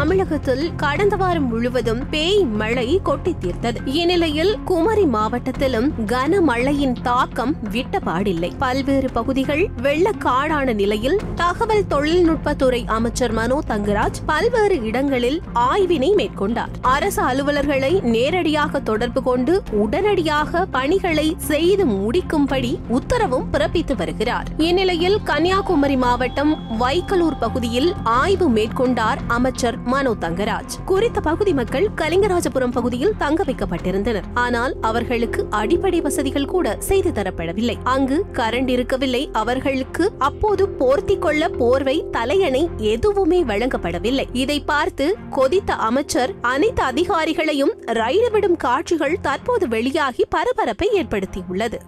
[0.00, 3.76] தமிழகத்தில் கடந்த வாரம் முழுவதும் பேய் மழை கொட்டி தீர்த்தது.
[3.84, 8.50] இந்நிலையில் குமரி மாவட்டத்திலும் கனமழையின் தாக்கம் விட்டபாடில்லை.
[8.58, 16.68] பல்வேறு பகுதிகள் வெள்ளக்காடான நிலையில் தகவல் தொழில்நுட்பத்துறை அமைச்சர் மனோ தங்கராஜ் பல்வேறு இடங்களில் ஆய்வினை மேற்கொண்டார்.
[16.82, 24.46] அரசு அலுவலர்களை நேரடியாக தொடர்பு கொண்டு உடனடியாக பணிகளை செய்து முடிக்கும்படி உத்தரவும் பிறப்பித்து வருகிறார்.
[24.56, 30.74] இந்நிலையில் கன்னியாகுமரி மாவட்டம் வைக்கலூர் பகுதியில் ஆய்வு மேற்கொண்டார் அமைச்சர் மனோ தங்கராஜ்.
[30.90, 34.26] குறித்த பகுதி மக்கள் கலிங்கராஜபுரம் பகுதியில் தங்க வைக்கப்பட்டிருந்தனர்.
[34.34, 37.76] ஆனால் அவர்களுக்கு அடிப்படை வசதிகள் கூட செய்து தரப்படவில்லை.
[37.84, 39.22] அங்கு கரண்ட் இருக்கவில்லை.
[39.32, 42.62] அவர்களுக்கு அப்போது போர்த்திக் கொள்ள போர்வை தலையணை
[42.94, 44.26] எதுவுமே வழங்கப்படவில்லை.
[44.32, 51.78] இதை பார்த்து கொதித்த அமைச்சர் அனைத்து அதிகாரிகளையும் ரைடு விடும் காட்சிகள் தற்போது வெளியாகி பரபரப்பை ஏற்படுத்தியுள்ளது.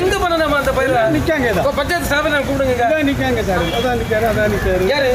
[0.00, 1.00] எங்க பண்ணணும் அந்த பயிர?
[1.16, 1.64] நிக்காங்க இதான்.
[1.64, 3.64] இப்ப பஞ்சாயத்து சார்பில் நான் கூப்பிடுங்க அதான் நிக்காங்க சார்.
[3.80, 4.86] அதான் நிக்காரு அதான் நிக்காரு.
[4.94, 5.12] யாரு?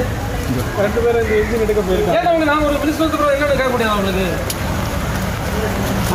[0.83, 2.17] ரெண்டு பேரும் இந்த இன்ஜின் எடுக்க போயிருக்காங்க.
[2.17, 4.25] ஏன்னா அவங்க நான் ஒரு பிரின்சிபல் கூட என்ன கேட்க முடியாது அவங்களுக்கு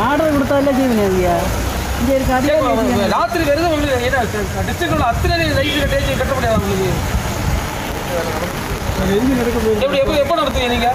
[0.05, 1.35] ஆர்டர் கொடுத்தால செய்வீங்க ஐயா.
[1.99, 4.23] இங்கே இருக்க அவங்க ராத்திரி வருது உங்களுக்கு என்ன
[4.69, 6.89] டிஸ்ட்ரிக்ட்ல அத்தனை லைட் டேஜ் கட்ட முடியாது உங்களுக்கு
[9.15, 9.85] இன்ஜின் எடுக்க போயிருக்காங்க.
[9.85, 10.89] எப்படி எப்போ எப்போ நடத்துவீங்க நீங்க?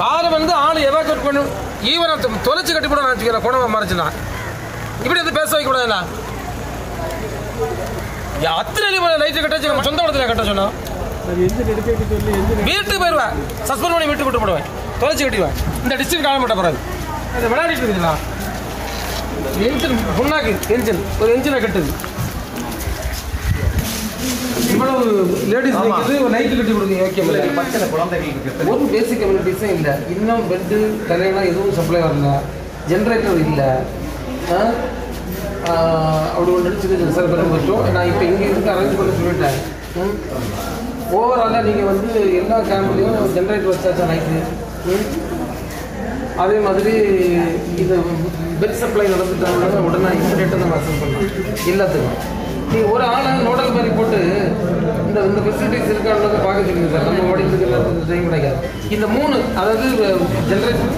[0.00, 1.42] காரை வந்து ஆள் எவாக்குவேட் பண்ணு.
[1.90, 2.14] ஈவனை
[2.46, 4.06] தொலைச்சு கட்டி போட வச்சுக்கிறேன் குணவை மறைச்சுனா
[5.04, 5.98] இப்படி வந்து பேச வைக்க கூடாதுல்ல
[7.60, 7.99] யா,
[8.60, 8.86] அத்தனை
[9.22, 10.70] லைட்டு கட்ட வச்சு சொந்த இடத்துல கட்ட இன்ஜின்
[12.68, 13.34] வீட்டுக்கு போயிடுவேன்
[13.68, 14.68] சஸ்பெண்ட் பண்ணி வீட்டுக்கு விட்டு போடுவேன்.
[15.00, 15.56] தொலைச்சி கட்டிடுவேன்.
[15.84, 16.78] இந்த டிஸ்ட்ரிக்ட் காண மாட்டேன் பிறகு.
[17.36, 18.14] அதை விளையாடிட்டு இருக்குங்களா
[19.66, 21.90] என்ஜின் புண்ணாக்கு என்ஜின் ஒரு என்ஜினை கட்டுது.
[24.72, 25.04] இவ்வளவு
[25.52, 27.22] லேடிஸ் நிற்குது ஒரு லைட் கட்டி கொடுங்க ஓகே
[27.58, 28.70] பச்சனை குழந்தைகளுக்கு இருக்கு.
[28.72, 29.94] ஒரு பேசிக் கம்யூனிட்டிஸும் இல்லை.
[30.14, 30.78] இன்னும் பெட்டு
[31.10, 32.32] கல்யாணம் எதுவும் சப்ளை வரல.
[32.92, 33.70] ஜென்ரேட்டர் இல்லை.
[36.34, 39.58] அப்படி ஒன்று நடிச்சுட்டு சார் பிறகு வச்சோம் நான் இப்போ இங்கே இருந்து அரேஞ்ச் பண்ண சொல்லிட்டேன்.
[41.18, 44.36] ஓவராலாக நீங்கள் வந்து எல்லா கேம்ப்லேயும் ஜென்ரேட்டர் வச்சாச்சா நைட்டு
[46.42, 46.92] அதே மாதிரி
[47.82, 47.96] இது
[48.60, 51.26] பெட் சப்ளை நடந்துட்டாங்கன்னா உடனே இமிடியேட்டாக நம்ம அசஸ் பண்ணலாம்.
[51.72, 52.20] எல்லாத்துக்கும்
[52.72, 54.20] நீ ஒரு ஆளை நோடல் மாதிரி போட்டு
[55.08, 58.58] இந்த இந்த ஃபெசிலிட்டிஸ் இருக்கான்னு பார்க்க சொல்லுங்க சார் நம்ம ஓடிட்டு எல்லாத்துக்கும் டைம் கிடைக்காது.
[58.96, 59.86] இந்த மூணு அதாவது
[60.50, 60.92] ஜென்ரேட்டர்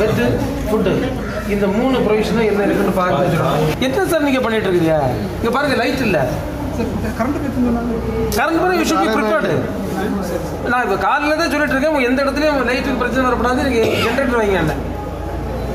[0.00, 0.24] பெட்டு
[0.68, 0.92] ஃபுட்டு
[1.54, 4.96] இந்த மூணு ப்ரொவிஷனும் என்ன இருக்குன்னு பார்க்க சொல்லுங்க எத்தனை சார் நீங்கள் பண்ணிட்டு இருக்கீங்க
[5.36, 6.22] இங்கே பாருங்க லைட் இல்லை.
[7.16, 7.38] கரண்ட்
[8.58, 9.50] பிறகு யூ ஷுட் பி ப்ரிப்பேர்டு
[10.70, 14.62] நான் இப்போ காலையில் தான் சொல்லிட்டு இருக்கேன் எந்த இடத்துலையும் லைட்டுக்கு பிரச்சனை வரக்கூடாது நீங்கள் ஜென்ரேட்டர் வைங்க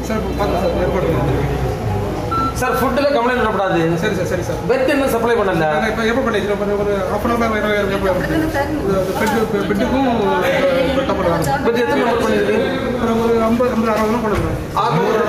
[0.08, 1.44] சார் பார்த்து சார் ஏற்பாடு பண்ணுங்க
[2.59, 5.66] சார் ஃபுட்டில் கம்ப்ளைண்ட் வரக்கூடாது சரி சார் சரி சார் பெட் என்ன சப்ளை பண்ணல?
[5.90, 7.90] இப்போ எப்போ பண்ணிக்கிறேன் ஒரு ஒரு ஹாஃப் அன் ஹவர்
[9.69, 10.09] பெட்டுக்கும்
[11.66, 12.57] பெட் எத்தனை நம்பர் பண்ணிருக்கு
[13.23, 14.55] ஒரு ஐம்பது ஐம்பது அறுபது பண்ணுறேன்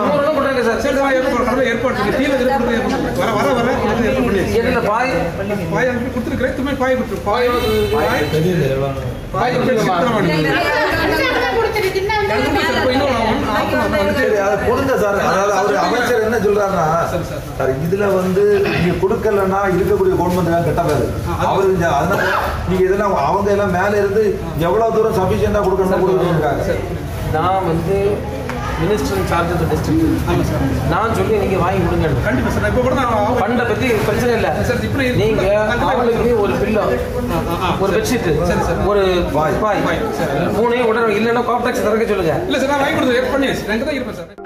[0.09, 2.77] நூறு பண்ணுறாங்க சார் சரி சார் ஏற்பாடு ஏற்பாடு பண்ணி ஏற்பாடு
[3.19, 3.69] வர வர வர.
[4.05, 5.13] ஏற்பாடு பண்ணி என்ன பாய்?
[5.73, 6.57] பாய் அனுப்பி கொடுத்துருக்கிறேன்.
[6.59, 7.49] துணை பாய் கொடுத்துரு பாய்
[7.95, 8.23] பாய்.
[9.35, 9.55] பாய்.
[15.59, 16.85] அவர் அமைச்சர் என்ன சொல்றாருன்னா
[17.57, 20.97] சார் இதுல வந்து நீங்க கொடுக்கலன்னா இருக்கக்கூடிய கவர்மெண்ட் கெட்டது
[21.47, 22.21] அவரு இந்த- அதனால
[22.69, 24.25] நீங்க இதெல்லாம் அவங்க எல்லாம் மேல இருந்து
[24.61, 26.95] எவ்வளவு தூரம் சஃபிஷியண்டா கொடுக்கணும் கொடுக்கணும்
[27.33, 27.97] நான் வந்து
[28.81, 32.09] மினிஸ்டர் சார்ஜ் ஆஃப் டிஸ்ட்ரிக்ட் நான் சொல்லி நீங்கள் வாங்கி கொடுங்க.
[32.25, 32.95] கண்டிப்பா சார் இப்போ கூட
[33.39, 34.51] ஃபண்டை பற்றி பிரச்சனை இல்லை.
[34.65, 35.45] சார், இப்படி- நீங்க
[35.81, 36.85] அவங்களுக்கு ஒரு பில்லோ
[37.81, 39.79] ஒரு பெட்ஷீட் ஒரு பாய் பாய்
[40.59, 42.35] மூணையும் உடனே இல்லைன்னா காப்டாக்ஸ் திறக்க சொல்லுங்க.
[42.45, 44.46] இல்லை சார் நான் வாங்கி கொடுத்து பண்ணி ரெண்டு தான் இருப்பேன் சார்.